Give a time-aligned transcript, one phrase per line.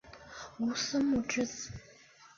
[0.57, 1.69] 吴思穆之子。